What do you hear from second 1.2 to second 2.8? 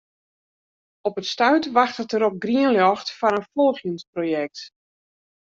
it stuit wachtet er op grien